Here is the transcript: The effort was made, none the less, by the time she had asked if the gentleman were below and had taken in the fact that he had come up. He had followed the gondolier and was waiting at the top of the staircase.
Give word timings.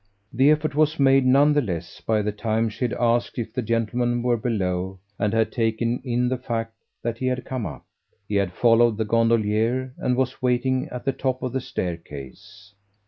The 0.33 0.49
effort 0.49 0.73
was 0.73 0.99
made, 0.99 1.27
none 1.27 1.53
the 1.53 1.61
less, 1.61 2.01
by 2.03 2.23
the 2.23 2.31
time 2.31 2.69
she 2.69 2.85
had 2.85 2.93
asked 2.93 3.37
if 3.37 3.53
the 3.53 3.61
gentleman 3.61 4.23
were 4.23 4.35
below 4.35 4.97
and 5.19 5.31
had 5.31 5.51
taken 5.51 6.01
in 6.03 6.27
the 6.27 6.39
fact 6.39 6.73
that 7.03 7.19
he 7.19 7.27
had 7.27 7.45
come 7.45 7.67
up. 7.67 7.85
He 8.27 8.33
had 8.37 8.51
followed 8.51 8.97
the 8.97 9.05
gondolier 9.05 9.93
and 9.99 10.17
was 10.17 10.41
waiting 10.41 10.89
at 10.89 11.05
the 11.05 11.13
top 11.13 11.43
of 11.43 11.53
the 11.53 11.61
staircase. 11.61 12.73